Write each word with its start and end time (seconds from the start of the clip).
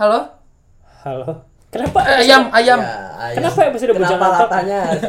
Halo? 0.00 0.24
Halo. 1.04 1.44
Kenapa? 1.68 2.00
Eh, 2.08 2.24
ayam, 2.24 2.48
ayam. 2.56 2.80
Ya, 2.80 3.20
ayam. 3.20 3.36
Kenapa 3.36 3.58
ya 3.62 3.68
masih 3.68 3.84
ada 3.84 3.94
bujang 4.00 4.16
Kenapa 4.16 4.56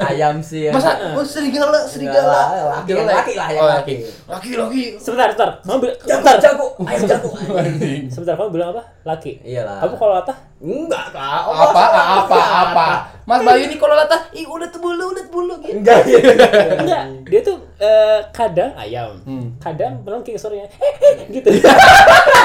ayam 0.03 0.35
sih? 0.43 0.67
ya? 0.67 0.71
Masa 0.75 0.99
oh, 1.15 1.23
serigala, 1.23 1.79
serigala. 1.87 2.41
Serigala, 2.83 2.83
laki, 2.83 2.91
laki 3.07 3.33
lah, 3.39 3.47
yang 3.55 3.63
Oh, 3.63 3.69
laki. 3.71 3.93
Laki, 4.27 4.49
laki. 4.59 4.83
Sebentar, 4.99 5.31
sebentar. 5.31 5.63
Kamu 5.63 5.79
bil- 5.79 5.95
Jago, 5.95 6.11
sebentar. 6.11 6.35
jago, 6.43 6.67
ayam 6.83 7.03
jago. 7.07 7.29
Sebentar, 8.13 8.33
kamu 8.35 8.49
bilang 8.51 8.69
apa? 8.75 8.83
Laki. 9.07 9.31
Iyalah. 9.47 9.79
Kamu 9.79 9.95
kalau 9.95 10.13
latah? 10.19 10.37
Enggak, 10.59 11.05
Kak. 11.15 11.41
Oh, 11.47 11.55
Apa, 11.55 11.81
salah. 11.87 12.05
apa, 12.19 12.39
apa? 12.43 12.87
Mas 13.23 13.39
Bayu 13.47 13.63
ini 13.71 13.75
kalau 13.79 13.95
latah, 13.95 14.21
ih 14.35 14.43
ulet 14.43 14.75
bulu, 14.75 15.15
ulet 15.15 15.27
bulu 15.31 15.55
gitu. 15.63 15.79
Enggak 15.79 16.03
gitu. 16.03 16.35
Enggak. 16.83 17.03
Dia 17.31 17.39
tuh 17.39 17.57
eh, 17.79 18.19
kadang 18.35 18.75
ayam. 18.75 19.15
Hmm. 19.23 19.55
Kadang 19.55 20.03
melengking 20.03 20.35
suaranya. 20.35 20.67
gitu. 21.31 21.47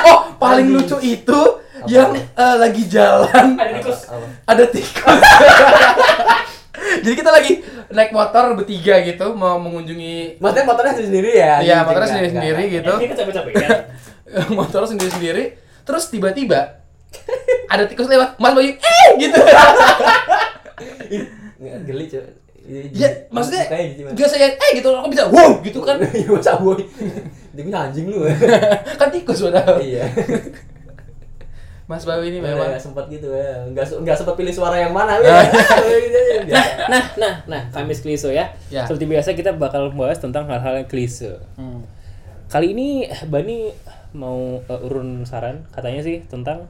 Oh, 0.07 0.31
paling 0.39 0.71
lucu 0.71 0.95
itu 1.03 1.41
yang 1.89 2.11
eh, 2.15 2.57
lagi 2.59 2.83
jalan 2.91 3.47
Ada 3.57 3.71
tikus. 3.81 4.01
Ada 4.47 4.65
tikus. 4.71 5.21
Jadi 7.05 7.15
kita 7.17 7.31
lagi 7.33 7.53
naik 7.93 8.13
motor 8.13 8.53
bertiga 8.57 9.01
gitu 9.05 9.33
mau 9.33 9.57
mengunjungi 9.57 10.41
Maksudnya 10.43 10.65
motornya 10.67 10.93
sendiri 10.97 11.31
ya? 11.39 11.55
Iya, 11.63 11.77
motornya 11.85 11.99
enggak, 11.99 12.11
sendiri-sendiri 12.13 12.63
enggak. 12.63 12.77
gitu. 12.77 12.93
Motor 14.59 14.83
sendiri-sendiri. 14.91 15.45
Terus 15.87 16.05
tiba-tiba 16.11 16.83
ada 17.71 17.85
tikus 17.87 18.11
lewat, 18.11 18.37
Mas 18.43 18.53
Bayu, 18.55 18.75
eh 18.75 19.07
gitu. 19.19 19.39
Geli, 21.87 22.05
cuy. 22.11 22.23
Ya, 22.91 23.09
maksudnya 23.31 23.71
Kayak 23.71 23.85
gitu, 23.95 24.01
Mas. 24.11 24.15
biasa 24.19 24.35
ya, 24.43 24.49
eh 24.51 24.71
gitu, 24.75 24.89
aku 24.91 25.09
bisa, 25.15 25.31
wow 25.31 25.63
gitu 25.63 25.79
kan. 25.87 26.03
Iya, 26.03 26.29
masa 26.35 26.59
boy. 26.59 26.83
Dia 27.55 27.63
punya 27.63 27.79
anjing 27.87 28.11
lu. 28.11 28.27
kan 28.99 29.09
tikus 29.15 29.47
padahal. 29.47 29.79
Iya. 29.79 30.05
Mas 31.87 32.03
Bayu 32.03 32.27
ini 32.27 32.43
Memang 32.43 32.59
memang 32.59 32.67
enggak 32.75 32.83
sempat 32.83 33.07
gitu 33.07 33.31
ya. 33.31 33.63
Enggak 33.63 33.87
enggak 33.95 34.19
sempat 34.19 34.35
pilih 34.35 34.51
suara 34.51 34.75
yang 34.75 34.91
mana. 34.91 35.23
Nah. 35.23 35.47
Gitu 35.87 36.19
aja, 36.19 36.43
biasa. 36.43 36.73
Nah, 36.91 37.03
nah, 37.15 37.35
nah, 37.47 37.63
Kamis 37.71 38.03
Kliso 38.03 38.35
ya. 38.35 38.51
Ya. 38.75 38.83
Seperti 38.83 39.07
biasa 39.07 39.39
kita 39.39 39.55
bakal 39.55 39.95
membahas 39.95 40.19
tentang 40.19 40.51
hal-hal 40.51 40.83
yang 40.83 40.89
klise. 40.91 41.39
Hmm. 41.55 41.87
Kali 42.51 42.75
ini 42.75 43.07
Bani 43.31 43.71
mau 44.19 44.59
uh, 44.67 44.87
urun 44.87 45.23
saran 45.23 45.63
katanya 45.71 46.03
sih 46.03 46.27
tentang 46.27 46.67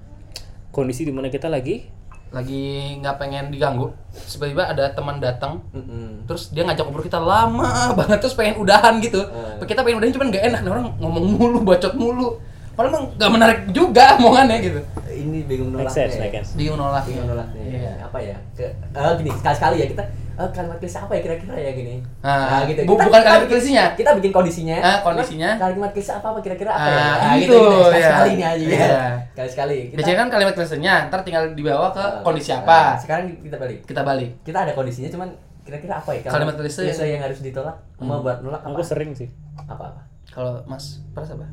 kondisi 0.68 1.08
di 1.08 1.12
mana 1.16 1.32
kita 1.32 1.48
lagi 1.48 1.88
lagi 2.34 3.00
nggak 3.00 3.16
pengen 3.16 3.48
diganggu. 3.48 3.88
Tiba-tiba 4.12 4.68
ada 4.68 4.92
teman 4.92 5.22
datang, 5.22 5.62
Mm-mm. 5.72 6.26
terus 6.26 6.50
dia 6.52 6.66
ngajak 6.66 6.84
ngobrol 6.84 7.06
kita 7.06 7.22
lama 7.22 7.94
banget 7.96 8.18
terus 8.18 8.34
pengen 8.34 8.60
udahan 8.60 8.98
gitu. 9.00 9.22
Hmm. 9.22 9.62
Kita 9.64 9.80
pengen 9.80 10.02
udahan 10.02 10.12
cuman 10.12 10.28
nggak 10.34 10.44
enak, 10.52 10.60
nih 10.66 10.70
orang 10.74 10.86
ngomong 11.00 11.24
mulu, 11.38 11.58
bacot 11.62 11.94
mulu. 11.94 12.36
Padahal 12.76 12.92
emang 12.92 13.04
nggak 13.16 13.30
menarik 13.30 13.58
juga 13.72 14.20
omongannya 14.20 14.58
gitu. 14.58 14.80
Ini 15.26 15.38
bingung 15.44 15.70
nolaknya. 15.70 15.90
sense, 15.92 16.16
make 16.16 16.30
sense. 16.32 16.54
Bingung 16.54 16.76
nolak. 16.76 17.02
Bingung 17.02 17.26
nolaknya. 17.26 17.62
Iya. 17.62 17.92
Apa 18.00 18.18
ya? 18.18 18.36
Ke, 18.52 18.64
eh, 18.70 19.12
gini, 19.16 19.30
sekali-sekali 19.32 19.76
ya 19.76 19.86
kita 19.88 20.04
eh, 20.36 20.50
kalimat 20.52 20.76
klise 20.76 20.98
apa 20.98 21.12
ya 21.12 21.20
kira-kira 21.22 21.54
ya 21.56 21.72
gini. 21.72 21.94
Ah, 22.20 22.60
gitu. 22.64 22.80
bu- 22.82 22.94
bukan 22.94 23.08
kalimat 23.10 23.40
bikin- 23.40 23.50
klisinya. 23.50 23.84
Kita 23.92 24.10
bikin 24.14 24.30
kondisinya. 24.30 24.76
Ah, 24.78 24.98
kondisinya. 25.00 25.50
Kalimat 25.56 25.90
klise 25.90 26.12
apa 26.12 26.26
apa 26.28 26.38
kira-kira 26.38 26.70
apa 26.70 26.86
Ah, 26.86 27.34
ya? 27.34 27.40
gitu, 27.40 27.56
Sekali-sekali 27.88 28.28
ya. 28.28 28.36
nih 28.36 28.46
aja 28.46 28.64
ya. 28.64 28.68
Iya. 28.70 29.06
Sekali-sekali. 29.30 29.76
Kita- 29.82 29.96
Biasanya 29.96 30.18
kan 30.18 30.28
kalimat 30.30 30.54
klisenya, 30.54 30.94
ntar 31.06 31.20
tinggal 31.22 31.44
dibawa 31.50 31.88
ke 31.90 31.98
Ah, 31.98 32.20
kondisi 32.22 32.50
ah, 32.50 32.60
apa. 32.60 32.80
Sekarang 32.96 33.24
kita 33.34 33.56
balik. 33.56 33.78
Kita 33.82 34.02
balik. 34.02 34.30
Kita 34.40 34.58
ada 34.60 34.72
kondisinya 34.72 35.08
cuman 35.08 35.28
kira-kira 35.62 35.94
apa 35.96 36.10
ya? 36.12 36.20
Kalimat 36.22 36.54
klise 36.54 36.84
yang- 36.84 37.10
yang 37.10 37.22
harus 37.22 37.40
ditolak 37.40 37.74
sama 37.96 38.20
buat 38.20 38.38
nolak 38.38 38.60
apa? 38.60 38.70
Aku 38.70 38.84
sering 38.84 39.10
sih. 39.10 39.26
Apa-apa? 39.58 40.04
Kalau 40.28 40.60
Mas 40.62 41.00
Pras 41.10 41.32
apa? 41.32 41.48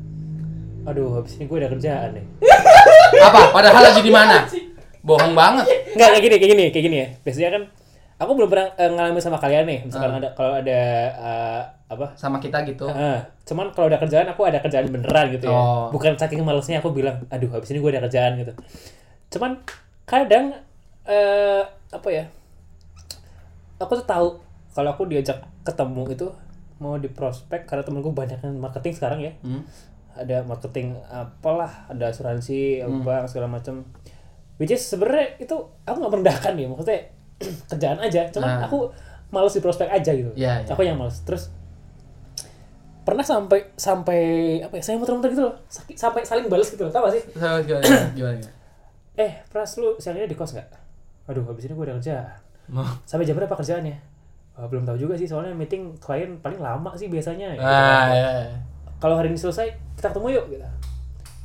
Aduh, 0.84 1.16
habis 1.16 1.40
ini 1.40 1.48
gue 1.48 1.56
ada 1.56 1.72
kerjaan 1.72 2.12
nih. 2.12 2.24
Apa? 3.20 3.40
Padahal 3.50 3.82
lagi 3.84 4.00
di 4.00 4.12
mana? 4.12 4.44
Bohong 5.00 5.32
banget. 5.32 5.66
Enggak 5.92 6.08
kayak 6.16 6.22
gini, 6.22 6.34
kayak 6.36 6.50
gini, 6.50 6.64
kayak 6.70 6.84
gini 6.84 6.96
ya. 6.96 7.08
Biasanya 7.20 7.50
kan 7.52 7.62
aku 8.14 8.30
belum 8.34 8.48
pernah 8.48 8.68
eh, 8.74 8.88
ngalamin 8.88 9.20
sama 9.20 9.36
kalian 9.36 9.64
nih. 9.64 9.78
Misalkan 9.84 10.16
Ah. 10.16 10.18
ada 10.18 10.28
kalau 10.32 10.52
ada 10.56 10.80
eh, 11.12 11.60
apa? 11.84 12.06
Sama 12.16 12.40
kita 12.40 12.64
gitu. 12.64 12.88
Ah, 12.88 13.20
cuman 13.44 13.68
kalau 13.70 13.86
ada 13.86 14.00
kerjaan 14.00 14.26
aku 14.26 14.42
ada 14.44 14.58
kerjaan 14.58 14.88
beneran 14.88 15.28
gitu 15.30 15.46
ya. 15.46 15.54
Oh. 15.54 15.92
Bukan 15.92 16.16
saking 16.16 16.40
malesnya 16.40 16.80
aku 16.80 16.90
bilang, 16.90 17.22
aduh 17.28 17.52
habis 17.52 17.68
ini 17.70 17.78
gue 17.78 17.90
ada 17.90 18.02
kerjaan 18.08 18.40
gitu. 18.40 18.52
Cuman 19.30 19.60
kadang 20.04 20.56
eh 21.04 21.62
apa 21.90 22.08
ya? 22.08 22.24
Aku 23.76 23.92
tuh 23.94 24.06
tahu 24.06 24.28
kalau 24.72 24.90
aku 24.90 25.04
diajak 25.04 25.44
ketemu 25.62 26.02
itu 26.10 26.26
mau 26.80 26.98
di 26.98 27.06
prospek 27.06 27.68
karena 27.68 27.84
temenku 27.84 28.10
banyak 28.10 28.40
yang 28.40 28.56
marketing 28.58 28.94
sekarang 28.96 29.20
ya. 29.20 29.32
Hmm. 29.44 29.62
Ada 30.14 30.42
marketing 30.42 30.94
apalah, 31.04 31.86
ada 31.86 32.06
asuransi, 32.06 32.80
Hmm. 32.80 33.02
bank 33.02 33.26
segala 33.26 33.46
macam. 33.48 33.82
Which 34.54 34.70
is 34.70 34.80
sebenarnya 34.80 35.38
itu 35.38 35.54
aku 35.82 35.96
nggak 35.96 36.12
merendahkan 36.12 36.52
ya, 36.54 36.66
maksudnya 36.66 37.00
kerjaan 37.70 37.98
aja. 37.98 38.30
Cuman 38.30 38.46
Nah. 38.48 38.64
aku 38.64 38.88
males 39.28 39.50
di 39.50 39.58
prospek 39.58 39.88
aja 39.88 40.10
gitu. 40.10 40.30
Iya. 40.34 40.62
Aku 40.66 40.80
yang 40.80 40.94
males. 40.94 41.18
Terus 41.20 41.50
pernah 43.02 43.20
sampai 43.20 43.68
sampai 43.74 44.20
apa 44.60 44.74
ya 44.74 44.82
saya 44.82 44.96
muter-muter 44.96 45.28
gitu 45.28 45.44
loh 45.44 45.52
Sakit- 45.68 45.92
sampai 45.94 46.24
saling 46.24 46.48
balas 46.48 46.72
gitu 46.72 46.80
loh 46.80 46.90
tau 46.90 47.04
gak 47.04 47.12
sih 47.12 47.22
gimana, 47.28 47.60
gimana, 47.60 47.84
gimana? 48.16 48.48
eh 49.20 49.44
pras 49.44 49.76
lu 49.76 49.92
siang 49.98 50.16
ini 50.16 50.24
di 50.24 50.32
kos 50.32 50.56
nggak 50.56 50.68
aduh 51.28 51.44
habis 51.44 51.68
ini 51.68 51.76
gue 51.76 51.84
ada 51.84 51.94
kerjaan 51.94 52.24
Mau? 52.66 52.88
sampai 53.04 53.28
jam 53.28 53.36
berapa 53.36 53.52
kerjaannya 53.52 53.96
Wah, 54.54 54.64
belum 54.64 54.88
tahu 54.88 54.96
juga 54.96 55.14
sih 55.14 55.26
soalnya 55.26 55.52
meeting 55.52 55.98
klien 55.98 56.38
paling 56.38 56.56
lama 56.56 56.94
sih 56.94 57.10
biasanya 57.10 57.52
gitu. 57.52 57.66
Ah, 57.66 58.06
ya. 58.08 58.28
ya. 58.40 58.56
Kalau 59.04 59.14
hari 59.14 59.28
ini 59.28 59.36
selesai 59.36 59.68
kita 59.94 60.08
ketemu 60.08 60.28
yuk 60.32 60.44
gitu 60.48 60.64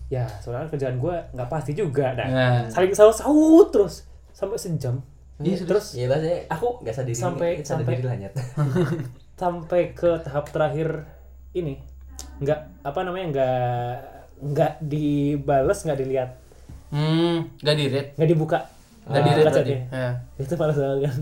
ya 0.10 0.24
soalnya 0.40 0.72
kerjaan 0.72 0.96
gue 0.96 1.16
nggak 1.36 1.50
pasti 1.50 1.72
juga 1.74 2.16
nah 2.16 2.26
Nah. 2.26 2.60
saling 2.66 2.96
saut 2.96 3.12
saut 3.14 3.68
terus 3.68 4.08
sampai 4.32 4.56
sejam 4.56 5.04
Iya, 5.38 5.56
terus 5.62 5.96
Iya 5.96 6.08
bahasanya 6.08 6.40
Aku 6.52 6.80
nggak 6.80 6.92
sadar 6.94 7.12
sampai- 7.14 7.56
nggak 7.58 7.68
sampai- 7.70 7.96
diri 7.96 8.28
sampai 9.42 9.82
ke 9.92 10.10
tahap 10.20 10.46
terakhir 10.50 11.08
ini 11.54 11.80
nggak 12.38 12.60
apa 12.84 13.00
namanya 13.02 13.26
nggak 13.30 13.60
nggak 14.46 14.74
dibales 14.82 15.80
nggak 15.82 15.96
dilihat 15.98 16.30
Hmm, 16.90 17.46
gak 17.60 17.76
di 17.76 17.86
rate. 17.88 18.12
nggak 18.16 18.30
dibuka 18.30 18.60
Gak 19.06 19.16
Ah, 19.16 19.26
di 19.26 19.42
chatnya. 19.50 19.80
Ya. 19.90 20.10
itu 20.38 20.54
malas 20.54 20.76
banget 20.76 21.00
kan 21.02 21.16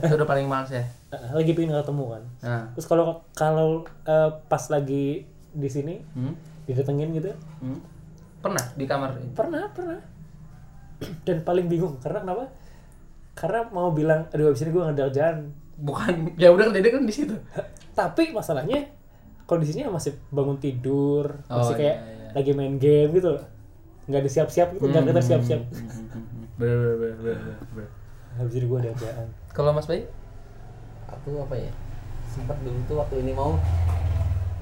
Itu 0.00 0.14
udah 0.16 0.28
paling 0.28 0.46
males 0.46 0.70
ya. 0.70 0.84
lagi 1.36 1.50
pengen 1.50 1.74
ketemu 1.74 2.04
kan 2.08 2.22
Nah. 2.40 2.64
terus 2.72 2.86
kalau 2.86 3.04
kalau 3.32 3.68
eh, 4.04 4.30
pas 4.46 4.64
lagi 4.68 5.26
di 5.54 5.68
sini 5.68 5.94
Hmm. 6.12 6.34
didatengin 6.64 7.10
gitu 7.12 7.30
Hmm. 7.58 7.78
Pernah 8.38 8.64
di 8.74 8.84
kamar 8.84 9.16
pernah 9.32 9.64
pernah 9.70 10.00
dan 11.22 11.40
paling 11.40 11.66
bingung 11.66 11.96
karena 11.98 12.20
kenapa 12.20 12.44
karena 13.34 13.60
mau 13.68 13.90
bilang 13.90 14.28
aduh 14.28 14.48
abis 14.48 14.62
ini 14.62 14.70
gue 14.70 14.80
nggak 14.80 14.94
ada 14.94 15.04
kerjaan 15.08 15.36
bukan 15.76 16.12
ya 16.40 16.48
udah 16.48 16.70
dia 16.70 16.86
kan 16.86 17.02
di 17.02 17.12
situ. 17.12 17.34
tapi 17.98 18.30
masalahnya 18.30 18.84
kondisinya 19.44 19.90
masih 19.90 20.14
bangun 20.28 20.56
tidur 20.56 21.40
Oh, 21.46 21.58
masih 21.58 21.74
kayak 21.76 21.96
iya, 21.96 22.14
iya. 22.16 22.28
lagi 22.32 22.50
main 22.52 22.74
game 22.74 23.10
gitu 23.12 23.34
nggak 24.04 24.20
ada 24.20 24.30
siap-siap 24.30 24.68
gitu 24.72 24.84
nggak 24.84 25.04
kita 25.08 25.22
siap-siap 25.24 25.60
Bener, 26.54 26.78
bener, 26.78 26.94
bener, 26.94 27.16
bener, 27.18 27.58
bener. 27.68 27.88
habis 28.34 28.54
ini 28.54 28.64
gue 28.64 28.78
ada 28.78 28.90
kerjaan 28.92 29.26
Kalau 29.50 29.70
Mas 29.70 29.84
Bayu? 29.84 30.06
Aku 31.06 31.30
apa 31.40 31.54
ya? 31.54 31.70
Sempat 32.24 32.58
dulu 32.60 32.78
tuh 32.84 32.96
waktu 32.96 33.14
ini 33.20 33.30
mau 33.30 33.54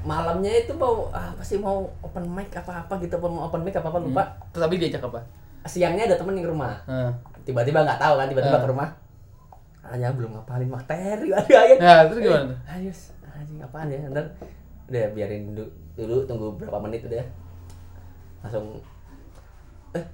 malamnya 0.03 0.53
itu 0.59 0.73
mau 0.73 1.07
apa 1.09 1.39
sih 1.41 1.57
mau 1.57 1.83
open 2.01 2.27
mic 2.27 2.51
apa 2.53 2.83
apa 2.83 2.95
gitu 2.99 3.15
apa 3.15 3.27
mau 3.27 3.47
open 3.47 3.63
mic 3.63 3.73
apa 3.73 3.87
apa 3.87 3.99
lupa. 3.99 4.23
Terus 4.51 4.63
tapi 4.63 4.75
diajak 4.77 5.03
apa? 5.03 5.21
Siangnya 5.63 6.05
ada 6.05 6.17
temen 6.17 6.35
yang 6.35 6.47
ke 6.47 6.51
rumah. 6.51 6.75
Nah. 6.85 7.13
Tiba-tiba 7.43 7.83
nggak 7.83 7.99
tahu 7.99 8.15
kan 8.17 8.27
tiba-tiba 8.27 8.57
Ah. 8.57 8.62
ke 8.62 8.69
rumah. 8.69 8.89
Hanya 9.85 10.09
belum 10.11 10.31
ngapalin 10.33 10.69
materi. 10.69 11.29
Ya, 11.29 12.03
terus 12.07 12.19
gimana 12.21 12.47
tuh? 12.47 12.59
Ayo, 12.67 12.91
anjing 13.29 13.59
apaan 13.59 13.89
ya? 13.89 13.99
Ntar 14.09 14.25
udah 14.87 15.05
biarin 15.11 15.43
dulu, 15.49 15.67
dulu 15.95 16.17
tunggu 16.25 16.47
berapa 16.57 16.79
menit 16.79 17.03
udah. 17.03 17.23
Langsung 18.41 18.79
eh 19.93 20.05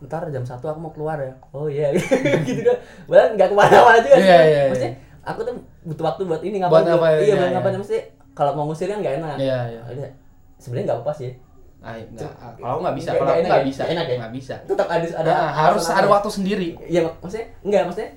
ntar 0.00 0.28
jam 0.28 0.42
satu 0.42 0.66
aku 0.66 0.78
mau 0.78 0.90
keluar 0.90 1.16
ya. 1.16 1.32
Oh 1.50 1.64
iya 1.64 1.92
gitu 2.46 2.60
kan. 2.60 2.78
Bahkan 3.06 3.28
nggak 3.36 3.48
ke 3.48 3.54
mana-mana 3.54 3.98
juga. 3.98 4.16
sih. 4.16 4.24
Iya, 4.24 4.36
iya, 4.38 4.44
iya. 4.46 4.62
Maksudnya 4.68 4.92
aku 5.22 5.40
tuh 5.42 5.54
butuh 5.82 6.04
waktu 6.06 6.22
buat 6.24 6.42
ini 6.42 6.56
Buat 6.58 6.84
ngapain? 6.84 6.84
ngapain, 6.90 7.16
Iya, 7.16 7.24
iya, 7.24 7.34
buat 7.34 7.44
iya. 7.44 7.54
ngapain 7.54 7.76
mesti 7.78 7.98
kalau 8.40 8.52
mau 8.54 8.64
ngusir 8.64 8.88
kan 8.88 8.98
nggak 8.98 9.20
enak. 9.20 9.36
Iya, 9.36 9.58
iya. 9.68 10.08
Sebenarnya 10.56 10.84
nggak 10.88 11.00
apa 11.02 11.12
sih. 11.12 11.30
Ah, 11.80 11.96
enggak. 11.96 12.32
Kalau 12.56 12.78
nggak 12.78 12.94
bisa, 12.94 13.08
Nggak- 13.10 13.18
kalau 13.18 13.30
nggak 13.30 13.44
nggak 13.46 13.56
ya? 13.56 13.68
bisa, 13.68 13.80
Nggak 13.80 13.92
enak 13.92 14.06
ya? 14.06 14.16
nggak 14.16 14.34
bisa. 14.34 14.54
Tetap 14.64 14.88
ada 14.88 15.06
ada 15.14 15.30
Nah, 15.30 15.50
harus 15.54 15.84
ada 15.86 16.08
waktu 16.08 16.28
sendiri. 16.30 16.68
Iya, 16.82 17.00
mak- 17.02 17.18
maksudnya 17.20 17.46
enggak, 17.62 17.82
maksudnya 17.86 18.10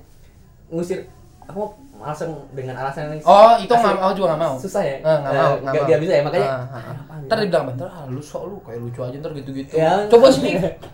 ngusir 0.66 0.98
aku 1.42 1.56
mau 1.58 1.70
langsung 1.96 2.30
dengan 2.50 2.74
alasan 2.74 3.00
yang 3.06 3.20
Oh, 3.22 3.56
itu 3.56 3.68
nggak 3.70 3.96
mau 3.96 4.12
juga 4.12 4.26
nggak 4.30 4.42
mau. 4.42 4.54
Susah 4.58 4.82
ya? 4.82 4.96
Eh, 4.96 5.16
nggak 5.18 5.32
mau, 5.32 5.32
Eh, 5.32 5.32
nggak 5.32 5.60
nggak 5.62 5.72
mau. 5.74 5.84
nggak 5.88 6.00
bisa 6.00 6.12
ya, 6.12 6.22
makanya 6.22 6.48
Ah, 6.50 6.60
ah, 6.68 6.82
ah. 7.08 7.16
Ntar 7.22 7.36
ya? 7.36 7.40
dia 7.40 7.48
bilang, 7.48 7.64
bentar, 7.66 7.86
ah, 7.86 8.04
lu 8.06 8.20
sok 8.20 8.42
lu 8.46 8.56
kayak 8.60 8.80
lucu 8.80 9.00
aja 9.00 9.16
ntar 9.18 9.32
gitu-gitu. 9.32 9.72
Ya. 9.74 9.92
Coba 10.06 10.26
sini, 10.28 10.50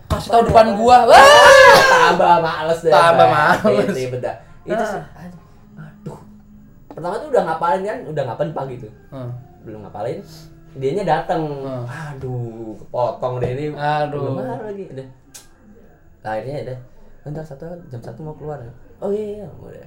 kasih 0.06 0.28
tahu 0.28 0.42
depan 0.46 0.66
gua. 0.76 0.98
Wah. 1.06 1.18
tambah 2.10 2.34
males 2.40 2.78
deh. 2.80 2.92
Tambah 2.92 3.26
males. 3.26 3.94
Itu 3.96 4.10
beda. 4.12 4.32
Itu 4.62 4.74
Ah. 4.76 4.86
sih. 4.86 5.02
Pertama 6.90 7.14
tuh 7.16 7.28
udah 7.28 7.42
ngapalin 7.44 7.82
kan, 7.82 7.98
udah 8.04 8.22
ngapalin 8.25 8.52
pagi 8.52 8.75
tuh. 8.78 8.92
Hmm. 9.08 9.31
Belum 9.62 9.81
ngapalin. 9.82 10.19
Dianya 10.72 11.04
datang. 11.04 11.42
Hmm. 11.46 11.84
Aduh, 11.87 12.75
kepotong 12.76 13.38
deh 13.38 13.50
ini. 13.52 13.64
Aduh. 13.72 14.37
Marah 14.37 14.60
lagi. 14.62 14.84
Udah. 14.88 15.06
Nah, 16.20 16.31
akhirnya 16.31 16.58
udah 16.62 16.78
bentar 17.20 17.44
satu 17.44 17.64
jam 17.87 18.00
satu 18.00 18.20
mau 18.20 18.32
keluar 18.32 18.56
oh 18.98 19.08
iya 19.08 19.40
iya 19.40 19.48
udah 19.54 19.84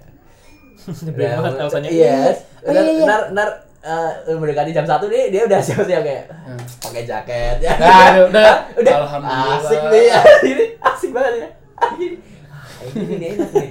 Nyebelin 1.06 1.30
banget 1.40 1.54
alasannya. 1.60 1.90
Yes. 1.90 2.38
Oh, 2.62 2.70
iya, 2.70 2.82
iya. 2.84 3.06
ntar, 3.06 3.22
ntar 3.32 3.50
eh, 3.82 4.34
mendekati 4.34 4.70
jam 4.70 4.86
satu 4.86 5.06
nih 5.06 5.30
dia 5.30 5.42
udah 5.44 5.60
siap-siap 5.66 6.02
kayak 6.02 6.26
Hmm. 6.44 6.60
pakai 6.82 7.04
jaket 7.04 7.58
ya. 7.62 7.74
Aduh, 7.78 8.26
udah. 8.34 8.54
udah. 8.76 8.94
Alhamdulillah. 9.00 9.62
Asik 9.62 9.82
nih. 9.88 10.06
Ini 10.44 10.66
asik 10.80 11.10
banget 11.12 11.34
ya. 11.34 11.48
Ini 11.94 12.08
Ah, 12.50 12.84
ini 12.92 13.14
nih 13.16 13.30
enak 13.34 13.50
nih. 13.52 13.70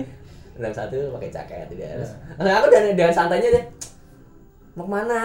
Jam 0.58 0.72
satu 0.72 0.96
pakai 1.16 1.30
jaket 1.32 1.68
dia. 1.72 1.96
Terus 1.96 2.12
nah, 2.36 2.60
aku 2.60 2.66
dengan, 2.68 2.92
dengan 2.92 3.12
santainya 3.14 3.48
deh. 3.52 3.64
Mau 4.76 4.84
ke 4.84 4.90
mana? 4.92 5.18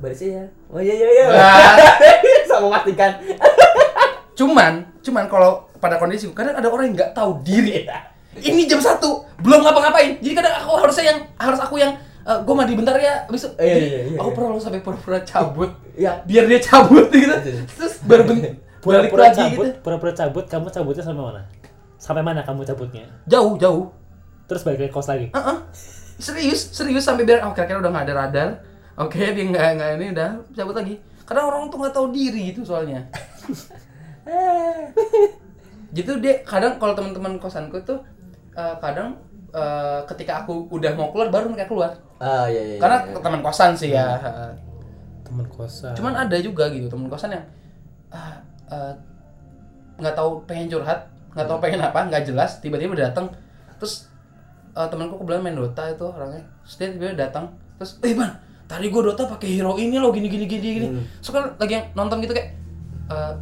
Bersih 0.00 0.30
ya. 0.40 0.44
Oh 0.72 0.80
iya 0.80 0.94
iya 0.94 1.08
iya. 1.08 1.24
Wah. 1.28 1.74
Sama 2.48 2.70
memastikan. 2.70 3.10
Cuman, 4.38 4.88
cuman 5.04 5.28
kalau 5.28 5.68
pada 5.76 6.00
kondisi 6.00 6.24
kadang 6.32 6.56
ada 6.56 6.64
orang 6.72 6.88
yang 6.88 6.96
nggak 6.96 7.12
tahu 7.12 7.44
diri. 7.44 7.84
Ini 8.40 8.64
jam 8.64 8.80
satu, 8.80 9.28
belum 9.44 9.60
ngapa-ngapain. 9.60 10.16
Jadi 10.22 10.32
kadang 10.32 10.64
aku 10.64 10.80
harusnya 10.80 11.04
yang 11.12 11.18
harus 11.36 11.60
aku 11.60 11.76
yang 11.76 11.92
gue 12.24 12.54
mandi 12.54 12.72
bentar 12.78 12.94
ya, 12.94 13.26
habis 13.26 13.42
itu 13.42 13.50
Iya, 13.58 13.74
jadi 13.74 13.86
iya, 13.90 14.00
iya, 14.06 14.18
aku 14.22 14.28
iya. 14.30 14.36
pernah 14.38 14.48
lo 14.54 14.60
sampai 14.62 14.80
pura-pura 14.84 15.18
cabut, 15.26 15.70
Iya. 15.98 16.12
biar 16.22 16.44
dia 16.46 16.60
cabut 16.62 17.10
gitu, 17.16 17.34
terus 17.74 17.94
baru 18.06 18.22
balik 18.28 18.54
Pura-pura 18.80 19.22
lagi 19.28 19.40
cabut, 19.40 19.66
gitu. 19.66 19.82
pura-pura 19.82 20.12
cabut, 20.14 20.44
kamu 20.46 20.66
cabutnya 20.70 21.04
sampai 21.04 21.24
mana? 21.26 21.42
Sampai 22.00 22.24
mana 22.24 22.40
kamu 22.40 22.64
cabutnya? 22.64 23.04
Jauh, 23.28 23.60
jauh. 23.60 23.92
Terus 24.48 24.64
balik 24.64 24.88
ke 24.88 24.90
kos 24.90 25.12
lagi. 25.12 25.28
Heeh. 25.36 25.58
Serius, 26.16 26.72
serius 26.72 27.04
sampai 27.04 27.28
biar 27.28 27.44
oh 27.44 27.52
kira-kira 27.52 27.84
udah 27.84 27.92
nggak 27.92 28.06
ada 28.08 28.14
radar. 28.16 28.48
Oke, 28.96 29.20
dia 29.36 29.44
nggak 29.44 29.66
nggak 29.76 29.90
ini 30.00 30.06
udah 30.16 30.30
cabut 30.56 30.74
lagi. 30.80 30.96
Karena 31.28 31.44
orang 31.44 31.68
tuh 31.68 31.76
nggak 31.76 31.94
tahu 31.94 32.08
diri 32.08 32.40
gitu 32.50 32.64
soalnya. 32.64 33.04
gitu 35.90 36.22
dia 36.22 36.40
kadang 36.46 36.78
kalau 36.78 36.94
teman-teman 36.94 37.36
kosanku 37.36 37.82
tuh 37.82 38.00
eh, 38.54 38.74
kadang 38.80 39.20
eh, 39.52 40.00
ketika 40.06 40.46
aku 40.46 40.70
udah 40.70 40.94
mau 40.96 41.12
keluar 41.12 41.28
baru 41.28 41.52
mereka 41.52 41.68
keluar. 41.68 41.92
Ah 42.16 42.48
iya 42.48 42.74
iya. 42.74 42.78
Karena 42.80 42.98
iya. 43.04 43.20
teman 43.20 43.40
kosan 43.44 43.76
sih 43.76 43.92
ya. 43.92 44.16
heeh. 44.16 44.52
Temen 45.20 45.44
kosan. 45.52 45.92
Cuman 45.92 46.16
ada 46.16 46.36
juga 46.40 46.72
gitu 46.72 46.88
teman 46.88 47.12
kosan 47.12 47.36
yang 47.36 47.44
ah, 48.08 48.40
eh, 48.72 48.92
nggak 50.00 50.16
tahu 50.16 50.40
pengen 50.48 50.72
curhat, 50.72 51.04
nggak 51.30 51.46
tahu 51.46 51.58
pengen 51.58 51.80
apa, 51.80 52.00
nggak 52.04 52.22
jelas, 52.24 52.58
tiba-tiba 52.58 52.94
datang, 52.94 53.30
terus 53.76 54.10
eh, 54.70 54.86
temanku 54.86 55.14
kebetulan 55.16 55.42
main 55.42 55.56
Dota 55.56 55.82
itu 55.86 56.04
orangnya, 56.04 56.42
terus 56.62 56.74
dia 56.76 56.88
tiba-tiba 56.90 57.16
datang, 57.20 57.44
terus, 57.74 57.98
eh 58.00 58.12
ban, 58.12 58.30
tadi 58.64 58.86
gue 58.86 59.02
Dota 59.02 59.26
pakai 59.26 59.48
hero 59.50 59.74
ini 59.74 59.96
loh, 59.96 60.10
gini 60.10 60.26
gini 60.26 60.44
gini 60.44 60.68
gini, 60.76 60.86
Hmm. 60.88 61.02
so 61.18 61.30
kan 61.30 61.50
lagi 61.56 61.74
yang 61.74 61.86
nonton 61.94 62.20
gitu 62.20 62.30
kayak, 62.30 62.54
eh 63.08 63.34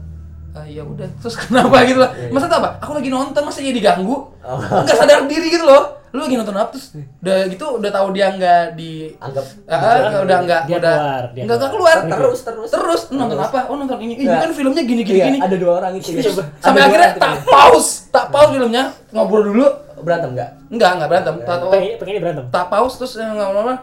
eh, 0.55 0.67
ya 0.71 0.83
udah, 0.83 1.05
terus 1.19 1.37
kenapa 1.45 1.85
gitu 1.85 2.01
lah, 2.01 2.11
Iya, 2.11 2.29
iya. 2.29 2.33
masa 2.33 2.47
tuh 2.47 2.59
apa? 2.59 2.71
Aku 2.81 2.93
lagi 2.93 3.09
nonton 3.09 3.43
masa 3.43 3.61
jadi 3.61 3.75
diganggu, 3.75 4.17
Oh. 4.41 4.57
nggak 4.57 4.97
sadar 4.97 5.25
diri 5.25 5.49
gitu 5.51 5.65
loh, 5.65 5.98
lu 6.09 6.21
lagi 6.21 6.35
nonton 6.35 6.53
apa 6.53 6.71
terus, 6.71 6.87
udah 7.19 7.39
gitu 7.47 7.67
udah 7.75 7.91
tahu 7.91 8.07
dia 8.11 8.27
nggak 8.31 8.65
di 8.75 9.13
anggap 9.17 9.45
Ah, 9.65 9.77
ah, 9.77 10.21
udah 10.21 10.37
enggak 10.41 10.61
Dia 10.65 10.77
udah 10.77 10.95
keluar, 10.95 11.23
dia 11.31 11.43
enggak 11.45 11.57
enggak 11.57 11.71
keluar. 11.71 11.97
keluar. 11.99 12.17
Terus 12.19 12.39
terus. 12.43 12.69
Terus 12.71 13.03
nonton 13.11 13.37
apa? 13.37 13.59
Oh 13.67 13.77
nonton 13.77 13.99
ini. 13.99 14.15
Ini 14.17 14.25
Iya. 14.25 14.41
kan 14.41 14.51
filmnya 14.51 14.83
gini 14.83 15.03
gini 15.03 15.19
Iya, 15.19 15.27
gini. 15.29 15.39
ada 15.39 15.57
dua 15.57 15.73
orang 15.79 15.93
itu. 15.95 16.09
Terus 16.11 16.33
Ada 16.35 16.45
sampai 16.61 16.81
akhirnya 16.83 17.11
tak 17.15 17.33
pause 17.45 17.91
tak 18.09 18.25
pause 18.29 18.51
filmnya. 18.51 18.85
Ngobrol 19.11 19.43
dulu. 19.47 19.67
Berantem 19.99 20.31
enggak 20.33 20.51
enggak 20.69 20.91
enggak 20.95 21.09
berantem. 21.09 21.35
Tak 21.43 21.57
pengen, 21.69 21.93
pengen 21.99 22.21
berantem. 22.21 22.45
tak 22.49 22.65
pause 22.69 22.95
terus 22.97 23.13
eh, 23.15 23.27
ngobrol 23.27 23.69
eh 23.69 23.77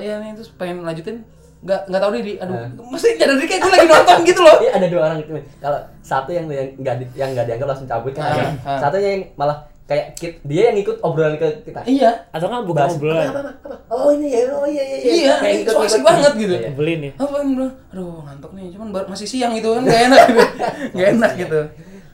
ya 0.00 0.14
nih 0.18 0.30
terus 0.32 0.48
pengen 0.50 0.80
lanjutin. 0.80 1.16
Enggak 1.60 1.80
enggak 1.86 2.00
tahu 2.00 2.12
diri. 2.16 2.32
Aduh 2.38 2.54
Nah. 2.54 2.68
mesti 2.88 3.08
nyadar 3.14 3.36
diri 3.36 3.46
kayak 3.46 3.60
gue 3.60 3.70
lagi 3.70 3.86
nonton 3.86 4.16
gitu 4.24 4.40
loh. 4.40 4.56
Iya 4.58 4.70
ada 4.72 4.86
dua 4.88 5.00
orang 5.04 5.18
itu. 5.18 5.30
Kalau 5.58 5.78
satu 6.00 6.30
yang 6.30 6.46
yang 6.48 6.68
nggak 6.76 6.94
di, 6.96 7.04
yang 7.14 7.28
nggak 7.30 7.46
dianggap 7.46 7.68
langsung 7.68 7.86
cabut 7.86 8.12
kan. 8.12 8.22
Ah, 8.22 8.32
ada. 8.32 8.44
ah. 8.64 8.78
Satunya 8.80 9.08
yang 9.10 9.22
malah 9.34 9.58
kayak 9.92 10.06
kit- 10.14 10.40
dia 10.42 10.62
yang 10.68 10.78
ikut 10.78 10.96
obrolan 10.98 11.36
ke 11.36 11.44
kita. 11.62 11.84
iya 11.84 12.10
Atau 12.28 12.48
kan 12.48 12.64
bukan 12.64 12.80
Bahas, 12.82 12.96
obrolan. 12.96 13.28
apa, 13.28 13.40
apa, 13.42 13.50
apa? 13.62 13.76
Oh 13.86 14.08
ini 14.10 14.26
ya, 14.26 14.48
oh 14.50 14.64
iya 14.64 14.80
iya 14.80 14.96
Iya, 14.98 15.34
Kayak 15.36 15.54
ini 15.54 15.62
so 15.66 15.78
asik 15.78 16.00
banget 16.00 16.32
gitu. 16.34 16.54
Iya. 16.54 16.66
Nyebelin 16.66 17.00
ya. 17.02 17.12
apa 17.14 17.34
yang 17.36 17.50
bilang 17.52 17.72
aduh 17.86 18.18
ngantuk 18.22 18.50
nih 18.52 18.66
cuman 18.70 18.88
baru- 18.90 19.08
masih 19.08 19.26
siang 19.26 19.52
gitu 19.52 19.68
kan 19.70 19.82
nggak 19.82 20.02
enak 20.06 20.22
gitu 20.26 20.42
nggak 20.94 21.08
enak 21.12 21.32
gitu 21.36 21.60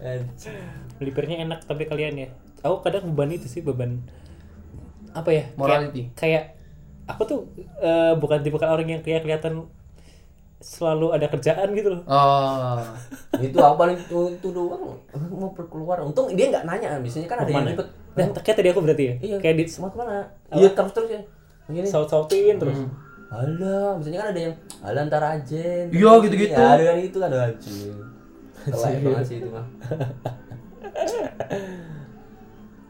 Anjir. 0.01 0.53
Melipirnya 0.97 1.37
enak 1.41 1.61
tapi 1.63 1.83
kalian 1.85 2.15
ya. 2.17 2.29
Aku 2.61 2.83
kadang 2.83 3.07
beban 3.09 3.31
itu 3.31 3.47
sih 3.47 3.63
beban 3.63 4.03
apa 5.11 5.31
ya? 5.31 5.45
kayak- 5.45 5.55
Morality. 5.55 6.03
Kayak, 6.13 6.59
aku 7.05 7.23
tuh 7.25 7.39
eh, 7.79 8.13
bukan 8.15 8.39
tipe 8.41 8.59
orang 8.59 8.87
yang 8.89 9.01
kayak 9.01 9.23
kelihatan 9.23 9.71
selalu 10.59 11.15
ada 11.15 11.27
kerjaan 11.31 11.71
gitu 11.71 11.89
loh. 11.95 12.03
oh 12.11 12.83
itu 13.39 13.55
aku 13.55 13.77
paling 13.79 13.95
itu, 13.95 14.19
itu 14.35 14.49
doang 14.51 14.99
mau 15.31 15.55
keluar 15.55 16.03
untung 16.03 16.27
dia 16.35 16.51
nggak 16.51 16.67
nanya 16.67 16.99
biasanya 16.99 17.27
kan 17.31 17.39
ada 17.47 17.51
yang 17.51 17.75
ikut 17.79 17.89
Nah, 18.19 18.35
kayak 18.43 18.57
tadi 18.59 18.69
aku 18.75 18.83
berarti 18.83 19.05
ya. 19.07 19.15
iya 19.23 19.37
Kayak 19.39 19.55
di 19.63 19.65
mau 19.79 19.95
ke 19.95 19.99
mana 20.03 20.27
Apa? 20.51 20.59
iya 20.59 20.69
terus 20.75 20.91
terus 20.91 21.09
ya 21.15 21.23
gini 21.71 21.87
saut-sautin 21.87 22.59
terus. 22.59 22.79
Hmm. 22.83 22.91
Alah, 23.29 24.01
biasanya 24.01 24.19
kan 24.25 24.29
ada 24.33 24.41
yang 24.41 24.55
alah 24.81 25.03
ntar 25.07 25.23
aja. 25.23 25.65
Iya, 25.87 26.09
aja." 26.17 26.23
gitu-gitu. 26.25 26.57
Ya, 26.57 26.67
ada 26.75 26.83
kan 26.83 26.97
itu 26.99 27.19
kan 27.21 27.31
anjing. 27.31 27.97
Kelek 28.73 28.99
banget 29.05 29.25
sih 29.29 29.37
itu 29.39 29.49
mah. 29.53 29.67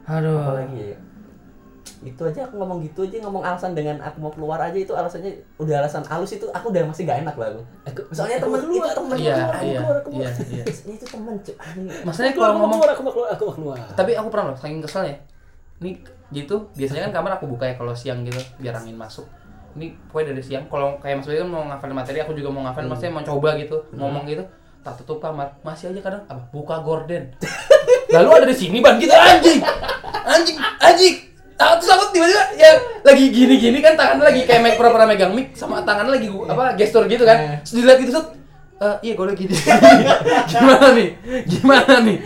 aduh 0.09 0.41
Apalagi 0.41 0.95
ya? 0.95 0.99
Itu 2.01 2.23
aja 2.23 2.41
aku 2.43 2.55
ngomong 2.57 2.79
gitu 2.81 3.03
aja 3.03 3.19
ngomong 3.21 3.43
alasan 3.43 3.73
dengan 3.73 3.99
aku 3.99 4.17
mau 4.19 4.31
keluar 4.31 4.59
aja 4.59 4.75
itu 4.75 4.91
alasannya 4.91 5.31
udah 5.57 5.75
alasan 5.81 6.03
halus 6.05 6.31
itu 6.31 6.47
aku 6.49 6.71
udah 6.71 6.83
masih 6.85 7.03
gak 7.05 7.19
enak 7.21 7.35
lah 7.35 7.49
aku. 7.51 7.63
Aku, 7.85 8.01
Soalnya 8.11 8.37
aku 8.39 8.47
temen 8.49 8.61
keluar. 8.65 8.87
itu 8.87 8.95
temen 8.95 9.17
Iya, 9.17 9.35
keluar, 9.35 9.51
aku 9.51 9.65
iya, 9.65 9.79
keluar, 9.79 9.97
aku 9.97 10.09
keluar. 10.09 10.23
iya, 10.23 10.31
iya. 10.49 10.65
Ini 10.85 10.93
itu 10.95 11.07
temen 11.07 11.35
cuy. 11.37 11.55
Maksudnya 12.03 12.31
Aku 12.31 12.39
kalau 12.39 12.55
ngomong 12.57 12.79
keluar, 12.79 12.91
aku 12.93 13.03
mau 13.03 13.13
keluar, 13.13 13.29
aku 13.31 13.43
mau 13.45 13.55
keluar. 13.55 13.79
tapi 13.93 14.11
aku 14.13 14.29
pernah 14.29 14.45
loh 14.49 14.57
saking 14.57 14.81
kesel 14.81 15.05
ya 15.05 15.17
ini 15.79 15.91
gitu 16.29 16.57
biasanya 16.75 17.07
kan 17.07 17.13
kamar 17.15 17.39
aku 17.39 17.47
buka 17.47 17.65
ya 17.65 17.75
kalau 17.75 17.95
siang 17.95 18.21
gitu 18.21 18.35
biar 18.59 18.75
angin 18.75 18.95
masuk 18.95 19.23
ini 19.73 19.95
pokoknya 20.05 20.35
dari 20.35 20.43
siang 20.43 20.67
kalau 20.67 20.99
kayak 20.99 21.23
mas 21.23 21.27
Bayu 21.27 21.39
kan 21.39 21.49
mau 21.49 21.63
ngafalin 21.65 21.95
materi 21.95 22.19
aku 22.19 22.35
juga 22.35 22.51
mau 22.51 22.67
ngafalin 22.67 22.91
maksudnya 22.91 23.15
mau 23.15 23.23
coba 23.23 23.55
gitu 23.55 23.77
ngomong 23.93 24.27
gitu 24.27 24.43
tak 24.81 24.99
tutup 24.99 25.19
kamar 25.19 25.55
masih 25.61 25.89
aja 25.89 26.01
kadang 26.03 26.23
apa 26.25 26.43
buka 26.51 26.83
gorden 26.83 27.31
lalu 28.11 28.29
ada 28.35 28.47
di 28.47 28.57
sini 28.57 28.79
ban 28.79 28.99
gitu 28.99 29.15
anjing 29.15 29.63
anjing 30.27 30.57
anjing 30.79 31.15
Ah, 31.59 31.75
terus 31.75 31.91
aku 31.91 32.15
tiba-tiba 32.15 32.55
ya 32.55 32.71
lagi 33.03 33.25
gini-gini 33.29 33.79
kan 33.79 33.93
tangannya 33.93 34.25
lagi 34.25 34.47
kayak 34.47 34.63
make 34.63 34.77
pura-pura 34.77 35.05
megang 35.05 35.35
mic 35.35 35.51
sama 35.53 35.83
tangannya 35.83 36.15
lagi 36.15 36.31
gua- 36.31 36.47
apa 36.47 36.65
gestur 36.75 37.03
gitu 37.05 37.23
kan. 37.23 37.59
Terus 37.61 37.75
dilihat 37.77 37.99
gitu 37.99 38.13
set. 38.15 38.27
"Eh, 38.79 38.97
iya 39.03 39.13
gue 39.13 39.27
lagi 39.27 39.43
gini 39.43 39.55
gimana 40.47 40.87
nih? 40.95 41.09
Gimana 41.45 41.95
nih? 41.99 42.17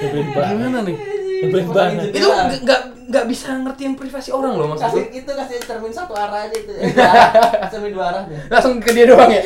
Gimana 0.44 0.79
nih? 0.84 0.96
Nyebelin 1.43 1.67
banget. 1.67 2.12
itu 2.12 2.28
nggak- 2.61 2.85
nggak 3.02 3.25
bisa 3.26 3.56
ngertiin 3.59 3.97
privasi 3.97 4.30
orang 4.30 4.54
loh 4.54 4.68
maksud 4.68 4.85
kasih 4.87 5.04
itu 5.11 5.30
kasih 5.33 5.56
cermin 5.59 5.90
satu 5.90 6.12
arah 6.12 6.45
aja 6.45 6.52
itu. 6.52 6.71
Eh, 6.71 6.92
dua 6.92 7.09
arah. 7.09 7.66
cermin 7.66 7.90
dua 7.90 8.04
arah. 8.06 8.23
langsung 8.47 8.76
ke 8.78 8.92
dia 8.92 9.09
doang 9.09 9.26
ya? 9.26 9.42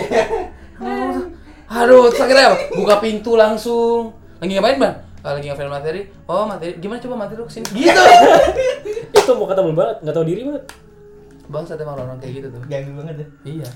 Aduh 1.68 2.10
terus 2.10 2.20
akhirnya 2.20 2.52
apa? 2.52 2.58
buka 2.75 2.94
pintu 2.99 3.34
langsung. 3.34 4.12
Lagi 4.37 4.52
ngapain 4.52 4.76
bang 4.76 4.94
Lagi 5.26 5.47
ngafalin 5.50 5.75
materi 5.75 6.00
oh 6.25 6.47
materi 6.47 6.78
gimana 6.78 7.02
coba 7.02 7.14
materi 7.18 7.38
lu 7.38 7.47
ke 7.47 7.52
sini 7.52 7.66
gitu 7.83 8.02
Itu 9.11 9.33
mau 9.35 9.50
kata 9.50 9.61
banget, 9.66 9.97
nggak 10.06 10.14
tahu 10.14 10.23
diri 10.25 10.42
banget. 10.47 10.64
bang 11.47 11.62
saya 11.62 11.83
orang 11.83 12.06
orang 12.06 12.18
kayak 12.18 12.33
gitu 12.38 12.49
tuh 12.50 12.62
Ganggu 12.66 12.92
banget 12.95 13.16
ya. 13.18 13.26
iya 13.45 13.68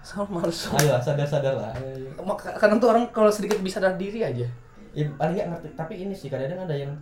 sama 0.00 0.40
males 0.40 0.68
Ayo 0.72 0.96
sadar-sadar 0.96 1.52
lah. 1.52 1.72
Mak- 2.16 2.56
kadang 2.56 2.80
tuh 2.80 2.88
orang 2.88 3.04
kalau 3.12 3.28
sedikit 3.28 3.60
bisa 3.60 3.76
sadar 3.76 3.96
diri 3.96 4.24
aja 4.24 4.44
Ya, 4.96 5.04
paling 5.14 5.36
nggak 5.36 5.48
ngerti. 5.52 5.68
Tapi 5.76 5.94
ini 6.00 6.16
sih 6.16 6.32
kadang-kadang 6.32 6.64
ada 6.64 6.76
yang 6.76 6.92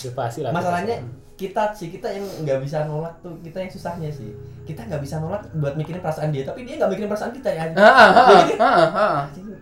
Ya 0.00 0.08
pasti 0.16 0.40
lah. 0.40 0.48
masalahnya 0.48 0.96
kita 1.36 1.72
sih 1.72 1.88
kita 1.88 2.08
yang 2.08 2.24
nggak 2.44 2.60
bisa 2.60 2.84
nolak 2.84 3.12
tuh 3.20 3.36
kita 3.40 3.60
yang 3.60 3.68
susahnya 3.68 4.08
sih 4.08 4.32
kita 4.64 4.84
nggak 4.84 5.00
bisa 5.00 5.20
nolak 5.20 5.40
buat 5.56 5.72
mikirin 5.72 6.00
perasaan 6.00 6.32
dia 6.32 6.44
tapi 6.44 6.64
dia 6.64 6.76
nggak 6.76 6.92
mikirin 6.92 7.08
perasaan 7.08 7.32
kita 7.32 7.48
ya 7.48 7.64
ah, 7.76 8.08
ah, 8.56 8.88
ah, 8.92 9.16
Jadi, 9.28 9.52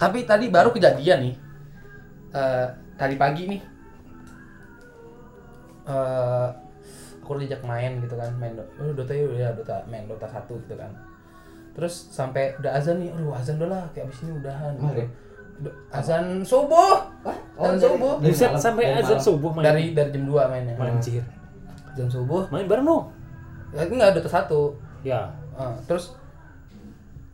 tapi 0.00 0.24
tadi 0.24 0.48
baru 0.48 0.70
kejadian 0.70 1.20
nih 1.22 1.36
Eh, 2.30 2.66
tadi 2.94 3.14
pagi 3.14 3.42
nih 3.46 3.60
eh 5.84 6.46
aku 7.20 7.38
diajak 7.38 7.62
main 7.62 7.98
gitu 7.98 8.14
kan 8.14 8.30
main 8.36 8.54
do- 8.54 8.66
oh, 8.76 8.90
Dota 8.92 9.10
ya 9.12 9.50
Dota 9.52 9.82
main 9.84 10.06
Dota 10.06 10.26
satu 10.26 10.58
gitu 10.60 10.74
kan 10.74 10.90
terus 11.72 12.06
sampai 12.08 12.54
udah 12.56 12.70
azan 12.72 12.98
nih 12.98 13.10
aduh 13.10 13.30
azan 13.32 13.54
udah 13.56 13.68
lah 13.68 13.82
kayak 13.90 14.06
abis 14.06 14.22
ini 14.24 14.32
udahan 14.36 14.74
gitu. 14.74 14.82
Maghrib? 14.84 15.08
Udah- 15.60 15.76
azan 15.92 16.24
subuh 16.40 16.98
Wah, 17.20 17.38
Azan 17.56 17.76
dari- 17.76 17.82
subuh. 17.84 18.12
dari 18.16 18.30
Buset, 18.30 18.48
malam, 18.48 18.60
sampai 18.60 18.82
dari 18.84 18.94
azan 18.96 19.10
malam. 19.12 19.26
subuh 19.26 19.50
main. 19.52 19.64
dari 19.64 19.82
dari 19.90 20.10
jam 20.10 20.24
2 20.24 20.50
mainnya 20.50 20.74
Anjir. 20.76 21.24
jam 21.92 22.08
subuh 22.08 22.42
Main 22.48 22.66
bareng 22.66 22.86
dong. 22.86 23.04
ya 23.70 23.82
enggak 23.84 24.10
Dota 24.14 24.30
satu 24.30 24.60
Ya. 25.00 25.30
Ah, 25.52 25.74
terus 25.82 26.14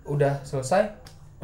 udah 0.05 0.39
selesai 0.41 0.89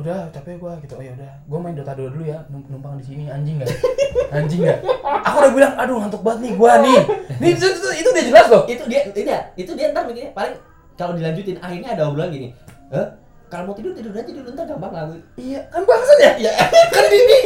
udah 0.02 0.18
capek 0.34 0.58
gua 0.58 0.74
gitu. 0.82 0.94
Oh 0.98 1.02
ya 1.02 1.12
udah 1.14 1.30
gua 1.46 1.58
main 1.62 1.74
Dota 1.78 1.94
2 1.94 2.12
dulu 2.12 2.24
ya 2.26 2.38
num- 2.50 2.66
numpang 2.66 2.98
di 2.98 3.04
sini 3.06 3.30
anjing 3.30 3.62
nggak? 3.62 3.70
Anjing 4.36 4.60
nggak? 4.66 4.78
Aku 5.02 5.36
udah 5.38 5.52
bilang 5.54 5.74
aduh 5.78 5.96
ngantuk 6.02 6.22
banget 6.26 6.40
nih 6.44 6.52
gua 6.58 6.72
nih. 6.82 7.00
Nih 7.38 7.50
itu, 7.54 7.66
itu, 7.70 7.88
itu 8.02 8.08
udah 8.10 8.24
jelas 8.26 8.46
loh. 8.50 8.62
Itu 8.66 8.84
dia 8.90 9.00
itu 9.06 9.20
dia 9.22 9.38
itu 9.54 9.70
dia 9.78 9.86
ntar 9.94 10.04
mikirnya 10.04 10.34
paling 10.34 10.54
kalau 10.98 11.14
dilanjutin 11.16 11.56
akhirnya 11.62 11.96
ada 11.96 12.02
obrolan 12.10 12.30
gini 12.30 12.52
eh 12.92 13.06
kalau 13.48 13.72
mau 13.72 13.74
tidur 13.76 13.92
tidur 13.96 14.12
aja 14.12 14.28
dulu 14.28 14.48
ntar 14.52 14.64
gampang 14.64 14.92
lah 14.92 15.04
iya 15.36 15.60
kan 15.68 15.84
bangsat 15.84 16.18
ya? 16.20 16.32
Ya 16.40 16.52
kan 16.94 17.04
di, 17.08 17.18
di, 17.20 17.36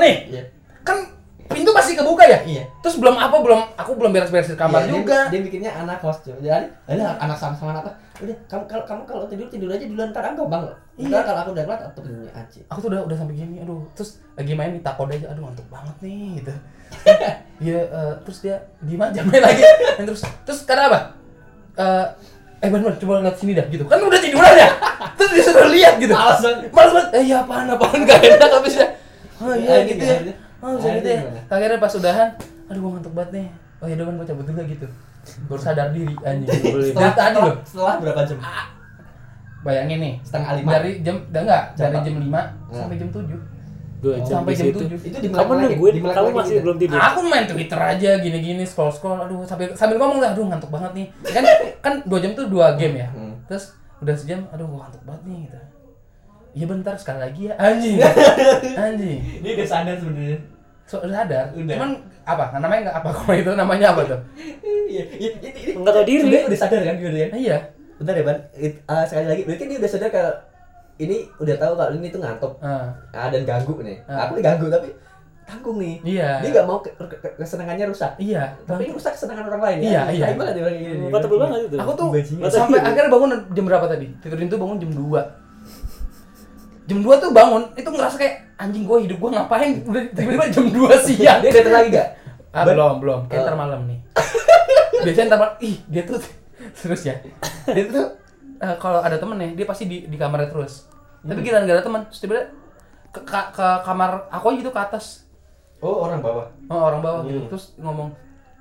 nih. 0.00 0.14
Iya. 0.28 0.42
Kan 0.84 0.98
pintu 1.46 1.70
masih 1.70 1.92
kebuka 1.94 2.24
ya? 2.24 2.38
Iya. 2.42 2.62
Terus 2.80 2.96
belum 2.96 3.14
apa 3.14 3.36
belum 3.36 3.60
aku 3.74 3.90
belum 3.94 4.10
beres-beres 4.10 4.52
kamar 4.52 4.80
Iya, 4.80 4.86
dia- 4.86 4.94
juga. 4.94 5.18
Dia, 5.28 5.40
bikinnya 5.40 5.72
anak 5.74 5.98
kos 5.98 6.20
cuy. 6.20 6.32
Jadi, 6.38 6.66
ada 6.86 7.04
anak 7.16 7.36
sama-sama 7.36 7.74
anak? 7.74 7.92
Udah, 8.16 8.36
kamu 8.46 8.62
kalau 8.64 8.84
kamu 8.84 9.02
kalau 9.04 9.24
tidur 9.26 9.46
tidur 9.48 9.68
aja 9.68 9.84
duluan 9.84 10.08
ntar 10.08 10.24
aku 10.24 10.46
bang. 10.46 10.62
Ntar 10.96 11.22
kalau 11.22 11.40
aku 11.40 11.50
udah 11.50 11.64
kelar 11.64 11.80
aku 11.82 11.98
punya 12.00 12.30
aja. 12.32 12.60
aku 12.64 12.78
tuh 12.78 12.88
udah 12.88 13.00
udah 13.02 13.16
sampai 13.16 13.34
gini 13.34 13.58
aduh 13.58 13.82
terus 13.92 14.10
lagi 14.32 14.52
main 14.52 14.70
di 14.70 14.80
takode 14.80 15.12
aja 15.12 15.26
aduh 15.28 15.42
ngantuk 15.42 15.66
banget 15.66 15.96
nih 16.00 16.38
gitu 16.38 16.52
Iya 17.64 17.80
eh, 17.82 18.12
terus 18.22 18.38
dia 18.40 18.56
diem 18.80 19.00
aja 19.00 19.20
main 19.20 19.42
lagi 19.42 19.62
Dan 19.98 20.04
terus 20.04 20.22
terus 20.44 20.60
karena 20.62 20.86
apa 20.88 21.00
Eh, 21.74 22.06
eh 22.60 22.68
Ban 22.70 22.80
Ban 22.80 22.94
coba 22.94 23.18
ngeliat 23.18 23.34
sini 23.34 23.52
dah 23.52 23.66
gitu 23.66 23.82
kan 23.84 23.98
udah 23.98 24.16
tiduran 24.16 24.54
ya 24.54 24.70
terus 25.14 25.30
dia 25.32 25.44
sudah 25.44 25.66
lihat 25.68 25.94
gitu 25.98 26.14
Males 26.14 26.38
banget. 26.38 26.70
males 26.70 26.92
banget 26.94 27.10
eh 27.12 27.24
ya 27.26 27.36
apaan 27.40 27.66
apaan 27.68 27.98
gak 28.00 28.18
enak 28.22 28.50
habis 28.52 28.74
ya 28.76 28.86
oh 29.36 29.50
iya 29.52 29.74
gitu 29.84 29.98
ya 30.00 30.14
akhirnya. 30.14 30.34
Oh 30.64 30.72
bisa 30.74 30.88
gitu 30.94 31.06
ya 31.06 31.14
Akhirnya 31.14 31.20
gimana? 31.20 31.52
akhirnya 31.52 31.78
pas 31.78 31.92
udahan 31.94 32.28
aduh 32.64 32.80
gua 32.80 32.90
ngantuk 32.92 33.12
banget 33.12 33.30
nih 33.30 33.46
oh 33.76 33.86
ya 33.86 33.94
Ban 33.98 34.14
gua 34.14 34.24
cabut 34.24 34.44
dulu 34.44 34.62
gitu 34.64 34.86
baru 35.44 35.56
sadar 35.58 35.88
diri 35.90 36.14
anjing 36.18 36.48
Setelah, 36.84 37.12
tadi 37.14 37.36
loh 37.38 37.56
setelah 37.62 37.94
berapa 37.98 38.22
jam? 38.24 38.38
bayangin 39.60 39.98
nih 39.98 40.14
Setengah 40.20 40.50
lima. 40.54 40.70
dari 40.70 40.90
jam 41.00 41.16
udah 41.22 41.42
enggak 41.42 41.62
Jam 41.72 41.84
dari 41.86 41.98
jam 42.02 42.14
5 42.18 42.24
Hmm. 42.24 42.74
sampai 42.74 42.96
jam 42.96 43.08
7 43.08 43.24
Dua 43.96 44.14
jam 44.18 44.36
sampai 44.36 44.52
di 44.52 44.60
jam. 44.60 44.66
7 44.74 45.00
Itu 45.00 45.16
di 45.18 45.28
Kamu 45.30 45.52
nungguin, 45.54 45.94
kamu 46.02 46.28
masih 46.30 46.56
belum 46.60 46.76
tidur. 46.76 46.98
Aku 46.98 47.18
main 47.24 47.44
Twitter 47.46 47.80
aja 47.80 48.10
gini-gini 48.18 48.60
scroll 48.62 48.90
scroll 48.90 49.16
aduh 49.18 49.40
sambil 49.42 49.72
sambil 49.72 49.96
ngomong 49.96 50.20
lah 50.20 50.32
aduh 50.32 50.44
ngantuk 50.44 50.68
banget 50.68 50.92
nih. 50.94 51.06
Kan 51.26 51.44
kan 51.80 51.94
dua 52.04 52.18
jam 52.18 52.32
tuh 52.32 52.44
dua 52.46 52.74
game 52.74 53.00
ya. 53.00 53.08
Hmm. 53.08 53.32
Terus 53.46 53.72
udah 53.98 54.12
sejam 54.12 54.44
aduh 54.50 54.66
gua 54.66 54.84
ngantuk 54.84 55.02
banget 55.02 55.22
nih 55.24 55.38
gitu. 55.42 55.58
Iya 56.54 56.64
bentar 56.68 56.94
sekali 56.94 57.18
lagi 57.18 57.42
ya 57.48 57.54
anjing. 57.56 57.96
anjing. 58.84 59.18
Ini 59.40 59.48
udah 59.56 59.66
sadar 59.66 59.96
sebenarnya. 59.96 60.38
So, 60.84 61.00
udah 61.00 61.16
sadar. 61.18 61.48
Udah. 61.50 61.74
Cuman 61.74 61.90
apa? 62.22 62.44
Namanya 62.54 62.80
enggak 62.84 62.96
apa 63.00 63.08
kalau 63.10 63.34
itu 63.34 63.50
namanya 63.52 63.86
apa 63.90 64.02
tuh? 64.04 64.20
Iya, 64.36 65.04
iya, 65.16 65.30
ini- 65.32 65.54
ini- 65.64 65.74
Nggak 65.76 65.92
tahu 65.92 66.04
diri. 66.04 66.28
Udah 66.44 66.58
sadar 66.58 66.80
kan 66.82 66.94
udah 66.94 67.12
ya? 67.14 67.28
Iya. 67.30 67.56
Bentar 67.96 68.14
ya, 68.14 68.22
Ban. 68.22 68.38
It- 68.54 68.80
ah, 68.84 69.02
sekali 69.02 69.26
lagi, 69.26 69.42
berarti 69.42 69.64
dia 69.64 69.78
udah 69.78 69.90
sadar 69.90 70.10
kalau 70.10 70.32
ini 70.96 71.16
udah 71.36 71.56
tahu 71.56 71.72
kalau 71.74 71.92
ini 71.94 72.08
tuh 72.08 72.20
ngantuk. 72.20 72.52
Ah. 72.60 72.92
Ah, 73.10 73.28
dan 73.28 73.42
ganggu 73.42 73.80
nih. 73.80 73.96
Ah. 74.04 74.28
Aku 74.28 74.36
diganggu 74.36 74.68
tapi 74.68 74.92
tanggung 75.44 75.76
nih. 75.76 75.96
Iya. 76.04 76.40
Dia 76.40 76.50
gak 76.54 76.66
mau 76.66 76.78
ke- 76.78 76.92
ke- 76.92 77.34
kesenangannya 77.34 77.84
rusak. 77.86 78.12
Iya. 78.16 78.52
Tapi 78.62 78.84
ini 78.84 78.92
rusak 78.92 79.12
kesenangan 79.12 79.44
orang 79.46 79.62
lain. 79.62 79.78
Iya, 79.84 80.02
ya. 80.10 80.24
iya. 80.28 80.36
Banget 80.36 80.54
dia. 80.54 80.64
Muka 81.00 81.18
tebel 81.18 81.38
banget 81.38 81.60
itu. 81.66 81.76
Aku 81.76 81.92
tuh 81.94 82.08
Bajingan. 82.10 82.48
sampai 82.50 82.78
akhirnya 82.78 83.08
bangun 83.08 83.30
jam 83.50 83.64
berapa 83.64 83.86
tadi? 83.86 84.06
Tidurin 84.20 84.48
tuh 84.48 84.56
bangun 84.58 84.76
jam 84.78 84.90
2 84.90 85.20
Jam 86.84 87.00
2 87.00 87.16
tuh 87.16 87.32
bangun, 87.32 87.64
itu 87.72 87.88
ngerasa 87.88 88.16
kayak 88.20 88.43
anjing 88.58 88.84
gua 88.86 88.98
hidup 89.02 89.18
gua 89.18 89.30
ngapain? 89.40 89.82
Udah 89.84 90.02
tiba-tiba 90.14 90.46
jam 90.50 90.66
2 90.70 91.06
siang. 91.06 91.40
Dia 91.42 91.50
datang 91.50 91.74
lagi 91.74 91.88
gak? 91.94 92.08
Ah, 92.54 92.62
belum, 92.62 93.02
belum. 93.02 93.20
Kayak 93.26 93.50
ntar 93.50 93.56
malam 93.58 93.80
nih. 93.90 93.98
Biasanya 95.04 95.26
ntar 95.34 95.38
malam, 95.42 95.56
ih 95.58 95.76
dia 95.90 96.02
tuh 96.06 96.22
terus 96.82 97.02
ya. 97.02 97.18
Dia 97.66 97.84
tuh 97.90 98.06
eh, 98.62 98.76
kalau 98.78 99.02
ada 99.02 99.18
temen 99.18 99.36
ya, 99.42 99.48
dia 99.52 99.66
pasti 99.66 99.84
di, 99.90 100.06
di 100.06 100.16
kamarnya 100.16 100.54
terus. 100.54 100.86
Tapi 101.24 101.40
giliran 101.40 101.64
gak 101.64 101.76
ada 101.80 101.84
teman, 101.84 102.02
tiba 102.12 102.52
ke, 103.10 103.20
ke, 103.24 103.40
ke 103.56 103.66
kamar 103.82 104.28
aku 104.28 104.44
aja 104.52 104.56
gitu 104.60 104.70
ke 104.70 104.80
atas. 104.80 105.24
Oh, 105.80 106.08
orang 106.08 106.20
bawah. 106.20 106.46
Oh, 106.68 106.80
orang 106.80 107.00
bawah 107.00 107.20
gitu. 107.28 107.44
Hmm. 107.44 107.50
Terus 107.52 107.64
ngomong, 107.80 108.08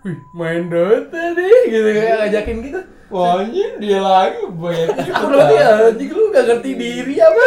wih 0.04 0.18
main 0.36 0.68
Dota 0.68 1.24
nih, 1.36 1.60
gitu 1.72 1.90
kayak 1.92 2.18
ngajakin 2.24 2.58
gitu. 2.66 2.80
Wah, 3.14 3.46
anjing 3.46 3.74
dia 3.78 4.00
lagi 4.02 4.42
banyak. 4.50 4.90
Aku 5.22 5.26
udah 5.30 5.50
ya, 5.54 5.68
anjing 5.92 6.10
lu 6.10 6.34
gak 6.34 6.44
ngerti 6.50 6.72
diri 6.74 7.16
apa? 7.22 7.44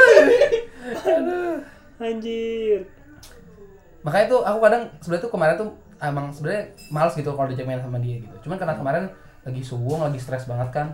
Aduh. 1.11 1.56
Anjir. 1.97 2.81
Makanya 4.03 4.27
tuh 4.29 4.41
aku 4.41 4.59
kadang 4.61 4.83
sebenarnya 5.01 5.25
tuh 5.25 5.33
kemarin 5.33 5.55
tuh 5.57 5.69
emang 5.99 6.27
sebenarnya 6.31 6.63
males 6.89 7.15
gitu 7.15 7.31
kalau 7.33 7.49
diajak 7.49 7.67
main 7.67 7.81
sama 7.81 7.99
dia 7.99 8.21
gitu. 8.21 8.37
Cuman 8.47 8.57
karena 8.57 8.75
kemarin 8.75 9.05
lagi 9.43 9.63
subuh, 9.63 9.99
lagi 10.01 10.19
stres 10.19 10.45
banget 10.45 10.69
kan. 10.71 10.87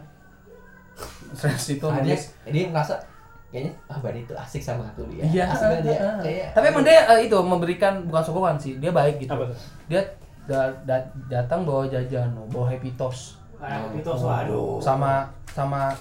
Stres 1.33 1.65
itu 1.71 1.85
Nah, 1.85 2.01
dia, 2.01 2.17
dia 2.47 2.65
merasa 2.69 3.01
kayaknya 3.49 3.73
ah 3.85 3.99
Bani 4.01 4.23
itu 4.23 4.33
asik 4.33 4.63
sama 4.63 4.89
aku 4.89 5.05
dia. 5.11 5.25
Iya, 5.25 5.45
asik 5.51 5.67
banget 5.67 5.85
dia. 5.85 5.99
ah, 5.99 6.07
ah. 6.07 6.17
Kayak 6.23 6.47
Tapi 6.55 6.65
emang 6.69 6.85
dia 6.85 6.99
eh, 7.05 7.19
itu 7.27 7.37
memberikan 7.37 7.93
bukan 8.07 8.23
sokongan 8.23 8.57
sih, 8.57 8.73
dia 8.79 8.89
baik 8.91 9.19
gitu. 9.19 9.33
Apa 9.33 9.45
tuh? 9.51 9.59
Dia 9.89 10.01
da- 10.43 10.75
da- 10.83 11.11
datang 11.29 11.63
bawa 11.63 11.85
jajan, 11.87 12.33
bawa 12.49 12.67
happy 12.67 12.93
toast 12.95 13.37
Ah, 13.63 13.79
itu 13.95 14.09
waduh. 14.09 14.83
sama 14.83 15.23
sama 15.47 15.93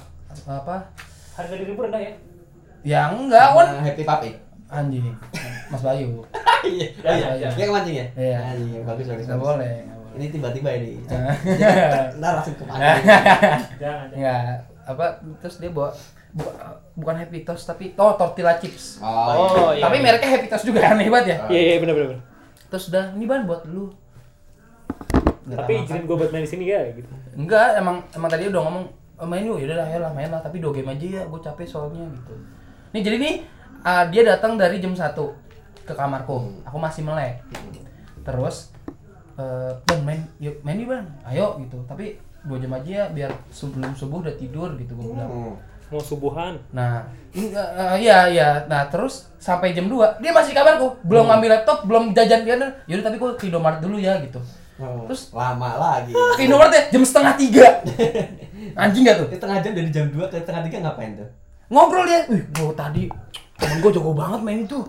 apa? 0.48 0.82
Harga 1.36 1.54
diri 1.54 1.72
rendah 1.72 2.02
ya? 2.02 2.14
Ya 2.82 3.02
enggak, 3.08 3.48
Wan. 3.54 3.68
sama 3.70 3.84
happy 3.86 4.04
papi. 4.04 4.30
Anjing. 4.72 5.06
Mas 5.68 5.82
Bayu. 5.82 6.10
Iya, 6.62 6.94
Ya, 6.96 7.12
iya, 7.12 7.30
ya. 7.40 7.50
Dia 7.52 7.66
kemancing 7.66 7.96
ya? 7.96 8.06
Iya. 8.14 8.38
Anjing, 8.48 8.86
bagus 8.86 9.06
bagus. 9.08 9.26
Enggak 9.26 9.34
bagus. 9.36 9.50
boleh, 9.50 9.72
nggak 9.82 9.98
boleh. 9.98 10.14
Ini 10.14 10.26
tiba-tiba 10.30 10.70
ini. 10.72 10.92
Ntar 12.22 12.32
langsung. 12.38 12.54
Jangan. 12.62 12.98
jangan. 13.76 14.08
Enggak, 14.14 14.40
apa 14.84 15.06
terus 15.40 15.56
dia 15.58 15.70
bawa 15.70 15.90
bukan 16.32 16.54
bukan 16.96 17.16
happy 17.18 17.42
toast 17.42 17.66
tapi 17.66 17.92
oh 17.96 18.14
tortilla 18.14 18.56
chips. 18.56 19.02
Oh, 19.02 19.10
Oh, 19.34 19.70
iya. 19.72 19.82
Tapi 19.82 19.98
mereknya 20.00 20.30
happy 20.32 20.48
toast 20.48 20.64
juga 20.64 20.86
aneh 20.86 21.10
banget 21.10 21.28
ya. 21.28 21.38
Iya 21.50 21.62
iya 21.66 21.76
benar 21.78 21.94
benar. 21.98 22.20
Terus 22.70 22.84
udah 22.88 23.06
ini 23.12 23.26
ban 23.26 23.44
buat 23.44 23.66
lu. 23.66 23.90
Nggak 25.44 25.58
Tapi 25.60 25.74
izinin 25.82 26.04
gue 26.04 26.16
buat 26.16 26.30
main 26.30 26.46
di 26.46 26.52
sini 26.52 26.66
ya 26.68 26.82
gitu. 26.92 27.10
enggak 27.34 27.74
emang 27.76 28.06
emang 28.12 28.30
tadi 28.30 28.46
udah 28.46 28.62
ngomong 28.62 28.84
"Eh, 29.18 29.26
main 29.26 29.42
yuk 29.42 29.58
yaudah 29.58 29.78
lah 29.78 29.88
ya 29.88 29.98
lah 30.00 30.12
main 30.12 30.28
lah 30.28 30.38
tapi 30.38 30.60
dua 30.60 30.70
game 30.70 30.88
aja 30.88 31.06
ya 31.12 31.24
gue 31.26 31.40
capek 31.42 31.66
soalnya 31.66 32.06
gitu. 32.12 32.34
Nih 32.92 33.02
jadi 33.02 33.18
nih 33.18 33.36
ah, 33.82 34.04
dia 34.06 34.22
datang 34.24 34.56
dari 34.56 34.78
jam 34.78 34.92
1 34.92 35.14
ke 35.82 35.94
kamarku. 35.94 36.38
Hmm. 36.38 36.62
Aku 36.64 36.78
masih 36.78 37.02
melek. 37.02 37.42
Terus 38.22 38.70
eh 39.32 39.72
ban 39.82 40.00
main 40.04 40.22
yuk 40.38 40.60
main 40.62 40.76
nih 40.76 40.86
ban 40.86 41.08
ayo 41.24 41.56
gitu 41.58 41.80
tapi 41.88 42.20
dua 42.44 42.60
jam 42.60 42.76
aja 42.76 42.90
ya 42.92 43.06
biar 43.08 43.32
sebelum 43.48 43.96
subuh 43.96 44.20
udah 44.20 44.36
tidur 44.36 44.76
gitu 44.76 44.92
gue 44.92 45.08
bilang 45.08 45.30
Hmm. 45.32 45.56
Mau 45.92 46.00
subuhan. 46.00 46.56
Nah, 46.72 47.04
ini, 47.36 47.52
eh, 47.52 47.96
iya 48.00 48.24
iya. 48.32 48.64
Nah, 48.64 48.88
terus 48.88 49.28
sampai 49.36 49.76
jam 49.76 49.92
2 49.92 50.24
dia 50.24 50.32
masih 50.32 50.56
kabarku, 50.56 50.96
belum 51.04 51.28
ngambil 51.28 51.52
laptop, 51.52 51.84
belum 51.84 52.16
jajan 52.16 52.48
dia. 52.48 52.56
Yaudah 52.88 53.12
tapi 53.12 53.20
gue 53.20 53.30
ke 53.36 53.52
Indomaret 53.52 53.84
dulu 53.84 54.00
ya 54.00 54.16
gitu. 54.24 54.40
Oh, 54.80 55.04
Terus- 55.12 55.36
lama 55.36 55.76
lagi. 55.76 56.16
Ke 56.16 56.48
Indomaret 56.48 56.72
ya 56.72 56.84
jam 56.96 57.04
setengah 57.04 57.36
tiga. 57.36 57.68
Anjing 58.82 59.04
gak 59.04 59.20
tuh? 59.20 59.28
Ini 59.36 59.40
tengah 59.44 59.58
jam 59.60 59.72
dari 59.76 59.90
jam 59.92 60.08
2 60.08 60.32
ke 60.32 60.40
tengah 60.48 60.64
3 60.64 60.80
ngapain 60.80 61.12
tuh? 61.20 61.28
Ngobrol 61.72 62.04
dia. 62.04 62.28
Wih, 62.28 62.44
gue 62.52 62.74
tadi 62.76 63.04
temen 63.56 63.78
gue 63.80 63.92
jago 63.96 64.12
banget 64.12 64.40
main 64.44 64.60
itu. 64.68 64.80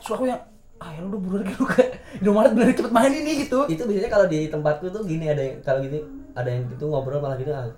Terus 0.00 0.10
aku 0.16 0.24
yang 0.24 0.40
ah 0.80 0.88
ya 0.96 1.04
lu 1.04 1.12
udah 1.12 1.20
buruan 1.20 1.44
gitu 1.44 1.64
ke 1.76 1.84
Indomaret 2.24 2.56
bener 2.56 2.72
cepet 2.72 2.92
main 2.96 3.12
ini 3.12 3.44
gitu. 3.44 3.68
Itu 3.68 3.84
biasanya 3.84 4.08
kalau 4.08 4.26
di 4.26 4.48
tempatku 4.48 4.88
tuh 4.88 5.04
gini 5.04 5.28
ada 5.28 5.44
yang 5.44 5.60
kalau 5.60 5.84
gitu 5.84 6.00
ada 6.32 6.48
yang 6.48 6.64
gitu 6.72 6.84
ngobrol 6.88 7.20
malah 7.20 7.36
gitu 7.36 7.52
ah 7.52 7.68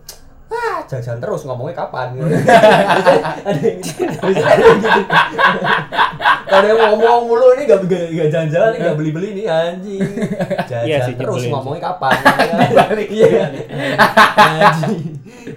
ah 0.52 0.84
jajan 0.84 1.16
terus 1.16 1.42
ngomongnya 1.48 1.82
kapan 1.82 2.12
gitu. 2.14 2.30
Ada 3.42 3.58
yang 3.58 3.80
gitu. 3.82 4.16
Ada 4.22 4.62
yang 4.62 4.78
gitu. 4.78 5.02
Kalau 6.52 6.68
yang 6.68 6.80
ngomong 6.84 7.32
mulu 7.32 7.56
ini 7.56 7.64
gak, 7.64 7.80
gak, 7.88 8.12
gak 8.12 8.28
jalan-jalan 8.28 8.68
nih 8.76 8.80
gak 8.84 8.96
beli-beli 9.00 9.28
nih 9.40 9.46
anjing. 9.48 10.04
Jajan 10.68 10.84
Iya 10.84 10.98
sih, 11.08 11.14
terus 11.16 11.40
nyebelin 11.40 11.52
ngomongnya 11.56 11.82
kapan. 11.88 12.12
Iya. 13.08 13.44
Anjing. 14.36 15.02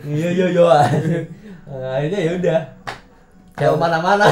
Iya 0.08 0.30
iya 0.32 0.46
iya. 0.56 0.64
anjing. 0.88 1.26
Nah, 1.68 2.00
akhirnya 2.00 2.20
ya 2.24 2.32
udah. 2.40 2.60
Kayak 3.56 3.80
mana-mana. 3.80 4.28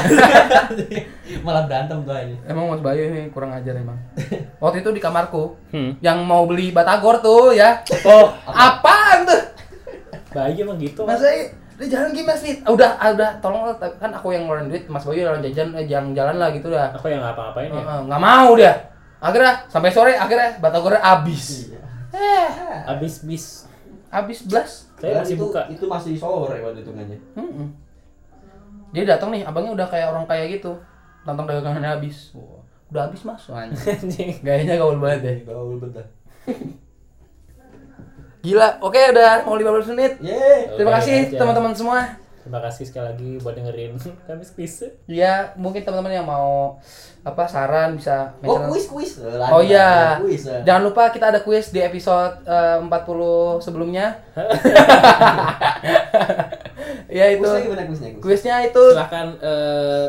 Malah 1.46 1.64
berantem 1.64 1.98
tuh 2.04 2.12
aja. 2.12 2.36
Emang 2.44 2.68
Mas 2.68 2.80
Bayu 2.80 3.08
ini 3.08 3.32
kurang 3.32 3.52
ajar 3.52 3.72
emang. 3.74 3.96
Waktu 4.62 4.80
itu 4.80 4.90
di 4.92 5.00
kamarku, 5.00 5.56
Hmm. 5.72 5.96
yang 6.00 6.22
mau 6.22 6.44
beli 6.44 6.70
batagor 6.70 7.20
tuh 7.20 7.52
ya. 7.52 7.80
Oh, 8.04 8.30
Apaan 8.48 9.24
tuh? 9.24 9.42
bayi 10.30 10.60
emang 10.60 10.76
gitu. 10.76 11.06
Mas 11.06 11.22
Bayu, 11.22 11.46
dia 11.78 11.88
jalan 11.88 12.10
gimana 12.12 12.36
sih? 12.36 12.58
Ah, 12.62 12.74
Udah, 12.74 12.98
ah, 12.98 13.14
udah, 13.14 13.30
tolong 13.38 13.70
kan 13.78 14.10
aku 14.10 14.34
yang 14.34 14.44
ngeluarin 14.44 14.68
duit, 14.68 14.84
Mas 14.88 15.06
Bayu 15.06 15.24
yang 15.24 15.40
jajan, 15.40 15.72
eh, 15.74 15.86
jangan 15.86 16.12
jalan 16.12 16.36
lah 16.36 16.50
gitu 16.50 16.68
dah. 16.68 16.90
Aku 16.92 17.06
yang 17.06 17.22
ngapa-ngapain 17.22 17.70
ya? 17.70 17.80
Heeh, 17.80 18.00
nggak 18.10 18.22
mau 18.22 18.50
dia. 18.58 18.74
Akhirnya 19.22 19.54
sampai 19.68 19.88
sore 19.88 20.14
akhirnya 20.14 20.58
batagornya 20.58 21.00
habis. 21.00 21.72
Eh, 22.12 22.50
Abis 22.86 23.24
bis. 23.24 23.46
habis 24.10 24.44
blas. 24.44 24.92
Saya 24.98 25.22
masih 25.22 25.34
itu, 25.34 25.44
buka. 25.44 25.62
Itu 25.70 25.86
masih 25.88 26.14
sore 26.18 26.60
waktu 26.60 26.82
hitungannya. 26.82 27.18
Mm-mm. 27.34 27.68
Dia 28.94 29.04
datang 29.04 29.34
nih, 29.34 29.42
abangnya 29.42 29.74
udah 29.74 29.88
kayak 29.90 30.14
orang 30.14 30.24
kaya 30.24 30.46
gitu. 30.48 30.78
Tantang 31.26 31.50
dagangannya 31.50 31.90
habis. 31.90 32.30
Wah, 32.32 32.62
udah 32.88 33.10
habis 33.10 33.26
mas. 33.26 33.42
Anjing. 33.50 33.74
Anjing. 33.76 34.34
Gayanya 34.40 34.78
gaul 34.78 35.02
banget 35.02 35.20
deh. 35.22 35.38
Gaul 35.50 35.82
betul. 35.82 36.06
Gila, 38.44 38.70
oke 38.80 39.00
udah 39.16 39.48
mau 39.48 39.56
15 39.56 39.92
menit. 39.96 40.20
Yeay. 40.20 40.76
Terima 40.76 40.94
Oke, 40.94 40.98
kasih 41.00 41.18
teman-teman 41.34 41.72
semua. 41.72 42.00
Terima 42.44 42.60
kasih 42.60 42.84
sekali 42.84 43.08
lagi 43.08 43.32
buat 43.40 43.56
dengerin 43.56 43.96
kami 44.28 44.44
klise. 44.44 45.00
Ya, 45.08 45.56
mungkin 45.56 45.80
teman-teman 45.80 46.12
yang 46.12 46.28
mau 46.28 46.76
apa 47.24 47.48
saran 47.48 47.96
bisa 47.96 48.36
Oh, 48.44 48.60
kuis 48.68 48.92
kuis. 48.92 49.24
Oh 49.48 49.64
iya. 49.64 50.20
Kuis. 50.20 50.44
eh. 50.44 50.60
Jangan 50.68 50.92
lupa 50.92 51.08
kita 51.08 51.32
ada 51.32 51.40
kuis 51.40 51.72
di 51.72 51.80
episode 51.80 52.44
eh, 52.44 52.84
40 52.84 53.64
sebelumnya. 53.64 54.20
ya 57.14 57.26
itu. 57.30 57.46
Kuisnya 57.46 57.62
gimana 57.62 57.84
kuisnya? 57.86 58.10
Kuis. 58.12 58.22
Kuisnya 58.24 58.56
itu 58.66 58.84
Silahkan 58.90 59.28
eh, 59.38 60.06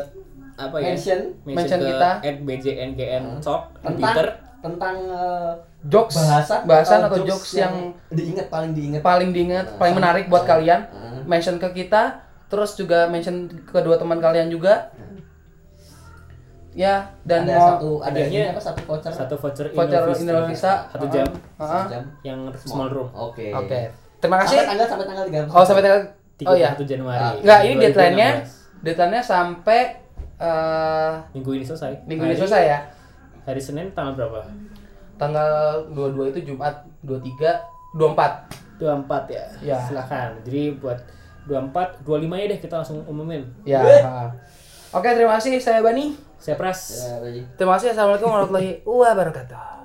apa 0.55 0.75
ya? 0.75 0.85
Mention. 0.89 1.19
Mention 1.45 1.79
ke 1.79 1.87
kita. 1.87 2.09
@bjngn 2.41 3.23
talk 3.39 3.61
di 3.69 3.77
tentang 3.79 3.95
Twitter. 3.95 4.27
tentang 4.59 4.95
eh, 5.05 5.51
Jokes, 5.85 6.17
bahasan 6.17 6.59
bahasan 6.65 6.99
atau 7.05 7.21
jokes 7.21 7.53
yang 7.53 7.93
diingat 8.09 8.49
paling 8.49 8.73
diingat 8.73 9.05
paling 9.05 9.29
diingat, 9.29 9.65
Nah, 9.69 9.77
paling 9.77 9.93
menarik 9.93 10.25
buat 10.25 10.41
uh, 10.41 10.49
kalian. 10.49 10.81
uh. 10.89 11.21
Mention 11.23 11.61
ke 11.61 11.69
kita, 11.71 12.25
terus 12.47 12.73
juga 12.73 13.05
mention 13.05 13.45
kedua 13.63 13.93
teman 13.95 14.17
kalian 14.17 14.49
juga. 14.49 14.89
Ya, 16.73 17.07
dan 17.21 17.45
ada 17.45 17.53
mau 17.53 17.67
satu 17.71 17.89
ada 18.01 18.11
hadiahnya 18.11 18.41
ini 18.41 18.51
apa 18.51 18.59
satu 18.59 18.81
voucher 18.83 19.11
Satu 19.13 19.35
voucher 19.37 19.67
voucher. 19.71 20.01
Indonesia 20.19 20.73
satu 20.91 21.05
jam 21.07 21.27
Heeh. 21.55 21.83
jam 21.87 22.03
yang 22.19 22.39
small 22.57 22.89
room. 22.89 23.07
oke 23.13 23.47
Oke. 23.55 23.79
Terima 24.19 24.41
kasih. 24.41 24.59
sampai 24.59 24.69
tanggal 24.73 24.87
sampai 24.89 25.05
tanggal 25.05 25.25
30 25.47 25.55
Oh, 25.55 25.63
sampai 25.63 25.81
tanggal 25.85 26.01
Oh 26.43 26.51
iya. 26.51 26.75
31 26.75 26.83
Januari. 26.83 27.15
Ah, 27.17 27.31
Enggak, 27.39 27.59
ini 27.63 27.73
2016. 27.73 27.83
deadline-nya 27.85 28.29
deadline-nya 28.81 29.21
sampai 29.23 29.79
eh 30.35 31.11
Minggu 31.31 31.55
ini 31.55 31.63
selesai. 31.63 32.03
minggu 32.03 32.23
ini 32.23 32.35
Hari- 32.35 32.41
selesai 32.43 32.63
ya. 32.65 32.79
Hari 33.45 33.61
Senin 33.61 33.87
tanggal 33.91 34.19
berapa? 34.19 34.43
Tanggal 35.15 35.47
22 35.89 36.35
itu 36.35 36.51
Jumat, 36.51 36.75
23, 37.01 37.55
24. 37.95 38.51
24 38.75 39.31
ya. 39.31 39.45
Ya. 39.63 39.79
Silakan. 39.79 40.35
Jadi 40.43 40.75
buat 40.75 40.99
24, 41.47 42.03
25 42.03 42.35
ya 42.35 42.45
deh 42.51 42.59
kita 42.59 42.83
langsung 42.83 42.99
umumin. 43.07 43.47
Ya. 43.63 43.79
Oke, 44.91 45.07
terima 45.11 45.39
kasih 45.39 45.55
saya 45.59 45.79
Bani. 45.79 46.11
Saya 46.35 46.59
Pras. 46.59 46.99
Ya. 46.99 47.47
Terima 47.55 47.79
kasih. 47.79 47.95
Assalamualaikum 47.95 48.27
warahmatullahi 48.27 48.83
wabarakatuh. 48.83 49.84